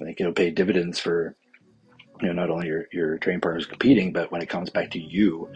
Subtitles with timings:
[0.00, 1.36] I think it'll pay dividends for
[2.20, 5.00] you know not only your your training partners competing, but when it comes back to
[5.00, 5.48] you,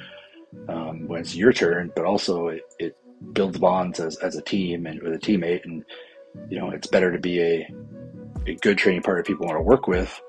[0.69, 2.96] um, when it's your turn, but also it, it
[3.33, 5.85] builds bonds as, as a team and with a teammate, and
[6.49, 7.75] you know it's better to be a
[8.46, 10.20] a good training partner people want to work with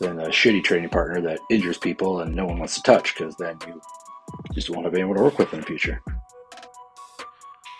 [0.00, 3.34] than a shitty training partner that injures people and no one wants to touch because
[3.36, 3.80] then you
[4.52, 6.00] just won't have anyone to work with in the future.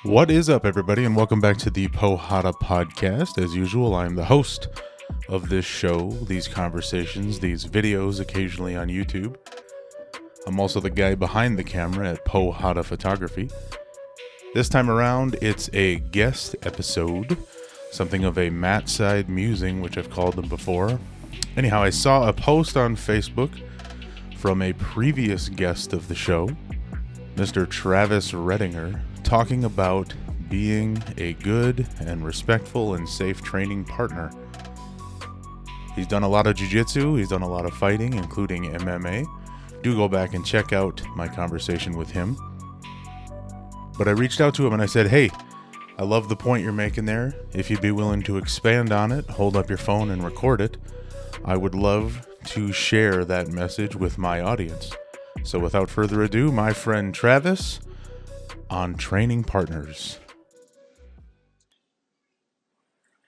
[0.05, 3.41] What is up, everybody, and welcome back to the Pohata podcast.
[3.41, 4.67] As usual, I'm the host
[5.33, 9.35] of this show, these conversations, these videos occasionally on YouTube.
[10.47, 13.49] I'm also the guy behind the camera at Pohata Photography.
[14.53, 17.39] This time around, it's a guest episode,
[17.91, 21.01] something of a mat side musing, which I've called them before.
[21.57, 23.59] Anyhow, I saw a post on Facebook
[24.37, 26.51] from a previous guest of the show,
[27.37, 27.67] Mr.
[27.67, 30.13] Travis Reddinger, talking about
[30.51, 34.31] being a good and respectful and safe training partner.
[35.95, 39.27] He's done a lot of jiu-jitsu, he's done a lot of fighting, including MMA.
[39.83, 42.37] Do go back and check out my conversation with him.
[43.99, 45.31] But I reached out to him and I said, "Hey,
[45.99, 47.35] I love the point you're making there.
[47.53, 50.79] If you'd be willing to expand on it, hold up your phone and record it,
[51.45, 54.93] I would love to share that message with my audience."
[55.45, 57.81] So without further ado, my friend Travis
[58.71, 60.19] on Training Partners.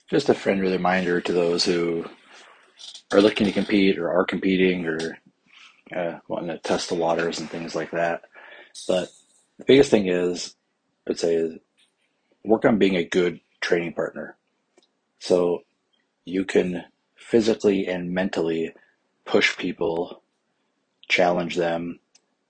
[0.09, 2.06] Just a friendly reminder to those who
[3.15, 5.19] are looking to compete or are competing or
[5.95, 8.23] uh, wanting to test the waters and things like that.
[8.89, 9.09] But
[9.59, 10.55] the biggest thing is,
[11.09, 11.59] I'd say, is
[12.45, 14.37] work on being a good training partner.
[15.21, 15.62] So
[16.25, 16.84] you can
[17.17, 18.75] physically and mentally
[19.25, 20.23] push people,
[21.09, 22.01] challenge them,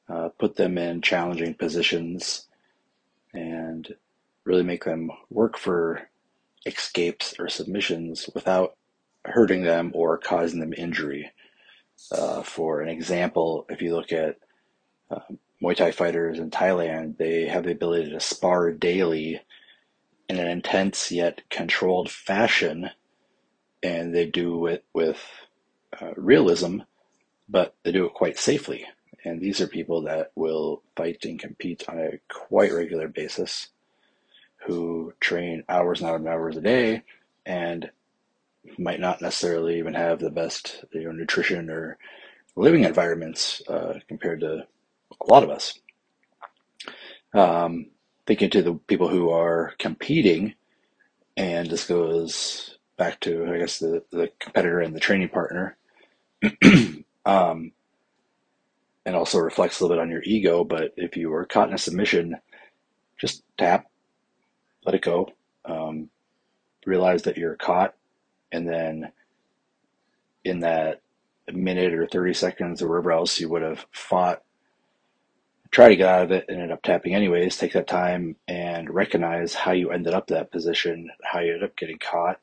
[0.09, 2.49] uh, put them in challenging positions,
[3.33, 3.95] and
[4.45, 6.09] really make them work for
[6.67, 8.77] escapes or submissions without
[9.25, 11.31] hurting them or causing them injury.
[12.11, 14.37] Uh, for an example, if you look at
[15.11, 15.21] uh,
[15.63, 19.41] Muay Thai fighters in Thailand, they have the ability to spar daily
[20.29, 22.91] in an intense yet controlled fashion,
[23.83, 25.23] and they do it with
[26.01, 26.81] uh, realism,
[27.49, 28.87] but they do it quite safely.
[29.25, 33.69] And these are people that will fight and compete on a quite regular basis,
[34.67, 37.03] who train hours and hours and hours a day,
[37.47, 37.91] and
[38.79, 41.99] might not necessarily even have the best you know, nutrition or
[42.57, 44.67] living environments uh, compared to
[45.21, 45.79] a lot of us.
[47.33, 47.87] Um,
[48.27, 50.55] thinking to the people who are competing,
[51.37, 55.77] and this goes back to, I guess, the, the competitor and the training partner,
[57.25, 57.73] um,
[59.07, 60.65] and also reflects a little bit on your ego.
[60.65, 62.37] But if you are caught in a submission,
[63.19, 63.87] just tap,
[64.85, 65.29] let it go,
[65.65, 66.09] um,
[66.87, 67.95] realize that you're caught,
[68.55, 69.11] and then
[70.45, 71.03] in that
[71.53, 74.43] minute or 30 seconds or wherever else you would have fought,
[75.73, 77.57] try to get out of it and end up tapping anyways.
[77.57, 81.77] Take that time and recognize how you ended up that position, how you ended up
[81.77, 82.39] getting caught,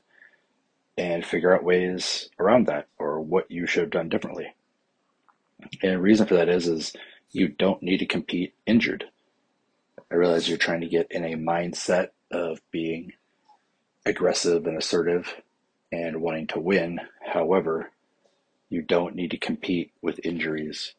[0.97, 4.53] and figure out ways around that or what you should have done differently.
[5.81, 6.93] And the reason for that is, is
[7.31, 9.05] you don't need to compete injured.
[10.11, 13.13] I realize you're trying to get in a mindset of being
[14.05, 15.41] aggressive and assertive
[15.91, 16.99] and wanting to win.
[17.25, 17.91] However,
[18.69, 20.93] you don't need to compete with injuries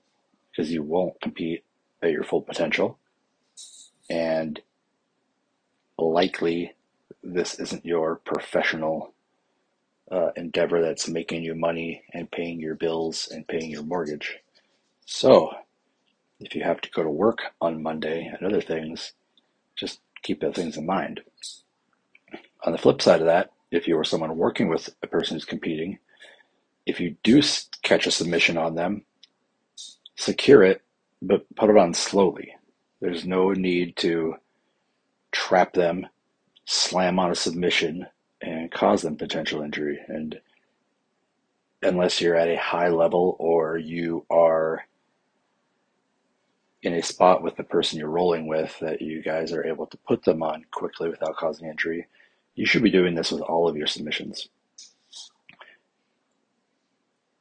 [0.50, 1.64] because you won't compete
[2.02, 2.98] at your full potential.
[4.10, 4.60] And
[5.98, 6.74] likely,
[7.22, 9.14] this isn't your professional
[10.10, 14.38] uh, endeavor that's making you money and paying your bills and paying your mortgage.
[15.06, 15.52] So,
[16.40, 19.12] if you have to go to work on Monday and other things,
[19.76, 21.22] just keep those things in mind.
[22.64, 25.44] On the flip side of that, if you are someone working with a person who's
[25.44, 25.98] competing,
[26.86, 27.42] if you do
[27.82, 29.04] catch a submission on them,
[30.16, 30.82] secure it,
[31.22, 32.54] but put it on slowly.
[33.00, 34.36] There's no need to
[35.32, 36.06] trap them,
[36.66, 38.06] slam on a submission,
[38.42, 39.98] and cause them potential injury.
[40.08, 40.38] And
[41.82, 44.84] unless you're at a high level or you are
[46.82, 49.96] in a spot with the person you're rolling with that you guys are able to
[49.98, 52.06] put them on quickly without causing injury,
[52.54, 54.48] you should be doing this with all of your submissions.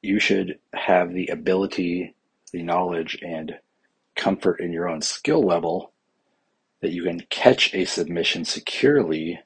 [0.02, 2.16] You should have the ability,
[2.52, 3.60] the knowledge, and
[4.16, 5.92] comfort in your own skill level
[6.82, 9.40] that you can catch a submission securely,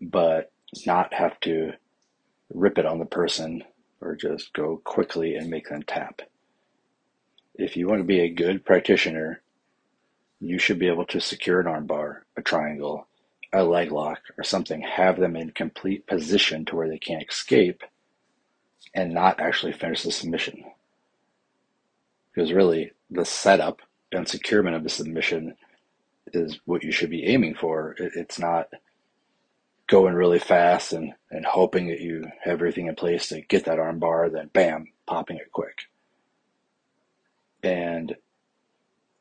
[0.00, 0.52] but
[0.86, 1.72] not have to
[2.54, 3.64] rip it on the person
[4.00, 6.22] or just go quickly and make them tap.
[7.54, 9.42] If you want to be a good practitioner,
[10.40, 13.06] you should be able to secure an armbar, a triangle,
[13.52, 17.82] a leg lock, or something, have them in complete position to where they can't escape,
[18.94, 20.64] and not actually finish the submission.
[22.34, 25.54] Because really, the setup and securement of the submission
[26.32, 27.94] is what you should be aiming for.
[27.98, 28.68] It's not
[29.86, 33.78] going really fast and, and hoping that you have everything in place to get that
[33.78, 35.80] arm bar, then bam, popping it quick.
[37.62, 38.16] And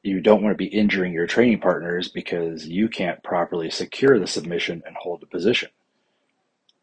[0.04, 4.28] you don't want to be injuring your training partners because you can't properly secure the
[4.28, 5.70] submission and hold the position.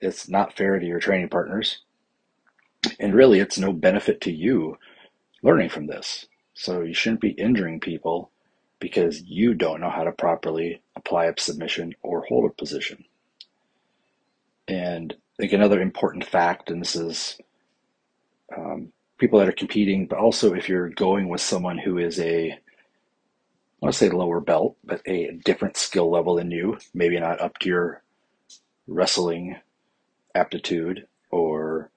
[0.00, 1.82] It's not fair to your training partners.
[3.00, 4.78] And really, it's no benefit to you
[5.42, 6.26] learning from this.
[6.54, 8.30] So you shouldn't be injuring people
[8.80, 13.04] because you don't know how to properly apply a submission or hold a position.
[14.68, 17.38] And I think another important fact, and this is
[18.56, 22.58] um, people that are competing, but also if you're going with someone who is a,
[23.80, 27.58] want to say lower belt, but a different skill level than you, maybe not up
[27.58, 28.02] to your
[28.86, 29.56] wrestling
[30.34, 31.90] aptitude or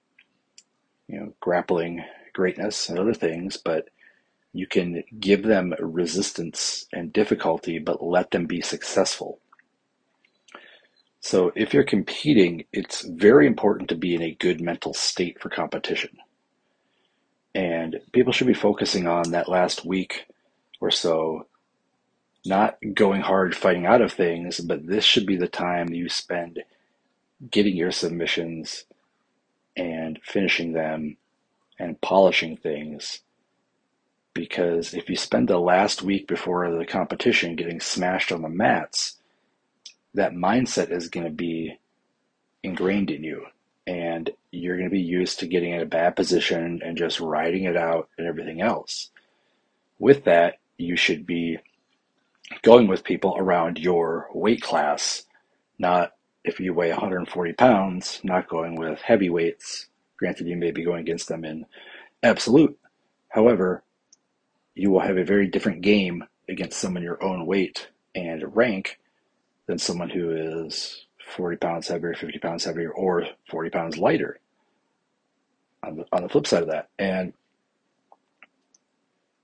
[1.08, 3.88] you know grappling greatness and other things, but
[4.52, 9.40] you can give them resistance and difficulty, but let them be successful.
[11.20, 15.48] So if you're competing, it's very important to be in a good mental state for
[15.48, 16.18] competition.
[17.54, 20.26] And people should be focusing on that last week
[20.80, 21.46] or so,
[22.44, 26.60] not going hard fighting out of things, but this should be the time you spend
[27.50, 28.84] getting your submissions
[29.76, 31.16] and finishing them
[31.78, 33.20] and polishing things.
[34.34, 39.16] Because if you spend the last week before the competition getting smashed on the mats,
[40.14, 41.78] that mindset is going to be
[42.62, 43.46] ingrained in you
[43.86, 47.64] and you're going to be used to getting in a bad position and just riding
[47.64, 49.10] it out and everything else.
[49.98, 51.58] With that, you should be
[52.62, 55.24] going with people around your weight class,
[55.78, 56.12] not
[56.44, 59.88] if you weigh 140 pounds, not going with heavyweights.
[60.18, 61.66] Granted, you may be going against them in
[62.22, 62.78] absolute.
[63.28, 63.82] However,
[64.74, 68.98] you will have a very different game against someone your own weight and rank
[69.66, 74.38] than someone who is 40 pounds heavier, 50 pounds heavier, or 40 pounds lighter
[75.82, 76.88] on the, on the flip side of that.
[76.98, 77.32] And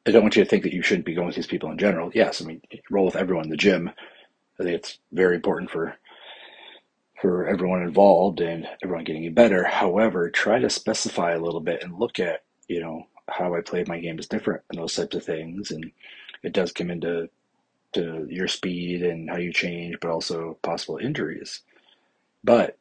[0.09, 1.77] I don't want you to think that you shouldn't be going with these people in
[1.77, 2.11] general.
[2.15, 3.91] Yes, I mean, roll with everyone in the gym.
[4.59, 5.97] I think it's very important for
[7.21, 9.65] for everyone involved and everyone getting better.
[9.65, 13.85] However, try to specify a little bit and look at, you know, how I play
[13.87, 15.73] my game is different and those types of things.
[15.73, 15.91] And
[16.45, 17.29] it does come into
[17.95, 21.61] to your speed and how you change, but also possible injuries.
[22.45, 22.79] But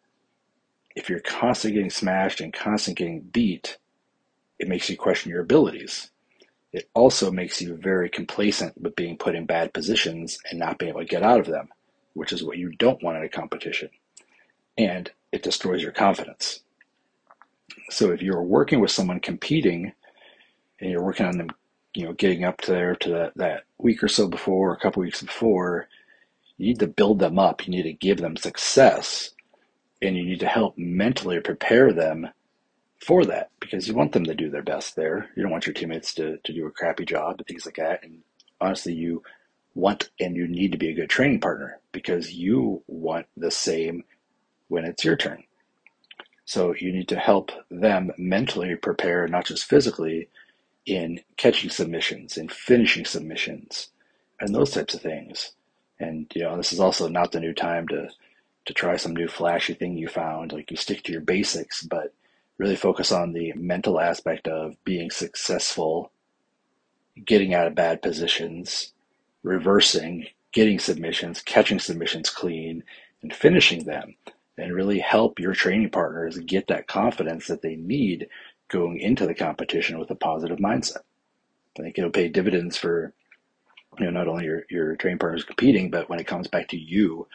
[0.96, 3.78] if you're constantly getting smashed and constantly getting beat,
[4.60, 6.12] it makes you question your abilities.
[6.74, 10.90] It also makes you very complacent with being put in bad positions and not being
[10.90, 11.70] able to get out of them,
[12.14, 13.90] which is what you don't want in a competition.
[14.78, 16.62] And it destroys your confidence.
[17.90, 19.94] So if you're working with someone competing
[20.80, 21.50] and you're working on them
[21.98, 24.80] you know, getting up to there to that, that week or so before, or a
[24.80, 25.88] couple weeks before,
[26.58, 27.66] you need to build them up.
[27.66, 29.32] You need to give them success
[30.00, 32.30] and you need to help mentally prepare them
[33.00, 35.30] for that because you want them to do their best there.
[35.36, 38.04] You don't want your teammates to, to do a crappy job and things like that.
[38.04, 38.22] And
[38.60, 39.24] honestly, you
[39.76, 44.04] want and you need to be a good training partner because you want the same
[44.68, 45.44] when it's your turn.
[46.46, 50.30] So you need to help them mentally prepare, not just physically,
[50.86, 53.90] in catching submissions and finishing submissions
[54.40, 55.52] and those types of things.
[56.00, 58.10] And you know, this is also not the new time to
[58.66, 60.52] to try some new flashy thing you found.
[60.52, 62.14] Like you stick to your basics, but
[62.58, 66.12] really focus on the mental aspect of being successful,
[67.26, 68.94] getting out of bad positions,
[69.44, 72.84] reversing, getting submissions, catching submissions clean,
[73.22, 74.16] and finishing them.
[74.58, 78.28] And really help your training partners get that confidence that they need
[78.70, 81.04] going into the competition with a positive mindset.
[81.78, 83.14] I think it'll pay dividends for
[84.00, 86.78] you know not only your your training partners competing, but when it comes back to
[86.78, 87.28] you,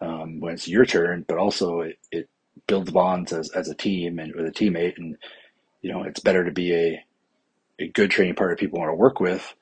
[0.00, 2.28] um, when it's your turn, but also it, it
[2.68, 5.16] builds bonds as, as a team and with a teammate, and
[5.82, 7.04] you know it's better to be a
[7.80, 9.54] a good training partner people want to work with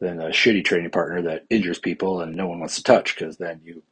[0.00, 3.38] than a shitty training partner that injures people and no one wants to touch because
[3.38, 3.82] then you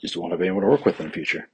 [0.00, 1.48] just won't have anyone to work with in the future.